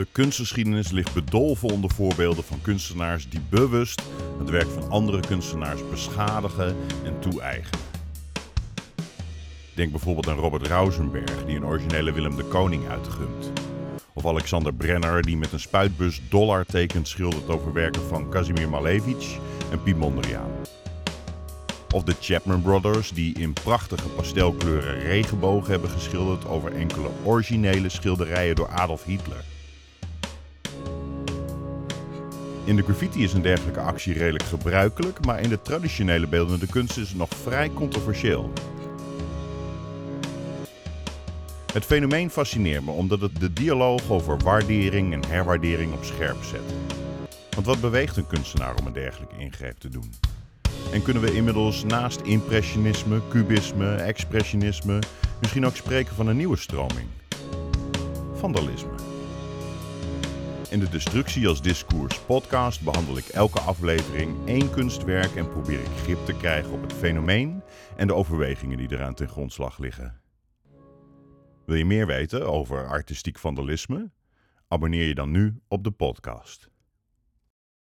[0.00, 4.02] De kunstgeschiedenis ligt bedolven onder voorbeelden van kunstenaars die bewust
[4.38, 7.80] het werk van andere kunstenaars beschadigen en toe-eigenen.
[9.74, 13.52] Denk bijvoorbeeld aan Robert Rausenberg, die een originele Willem de Koning uitgunt.
[14.12, 19.38] Of Alexander Brenner, die met een spuitbus dollartekens schildert over werken van Kazimir Malevich
[19.70, 20.50] en Piet Mondriaan.
[21.94, 28.54] Of de Chapman Brothers, die in prachtige pastelkleuren regenbogen hebben geschilderd over enkele originele schilderijen
[28.54, 29.44] door Adolf Hitler.
[32.70, 36.96] In de graffiti is een dergelijke actie redelijk gebruikelijk, maar in de traditionele beeldende kunst
[36.96, 38.52] is het nog vrij controversieel.
[41.72, 46.74] Het fenomeen fascineert me omdat het de dialoog over waardering en herwaardering op scherp zet.
[47.50, 50.12] Want wat beweegt een kunstenaar om een dergelijke ingreep te doen?
[50.92, 54.98] En kunnen we inmiddels naast impressionisme, cubisme, expressionisme
[55.40, 57.08] misschien ook spreken van een nieuwe stroming?
[58.34, 59.19] Vandalisme.
[60.70, 65.96] In de Destructie als Discours podcast behandel ik elke aflevering één kunstwerk en probeer ik
[66.02, 67.62] grip te krijgen op het fenomeen
[67.96, 70.20] en de overwegingen die eraan ten grondslag liggen.
[71.66, 74.10] Wil je meer weten over artistiek vandalisme?
[74.68, 76.70] Abonneer je dan nu op de podcast.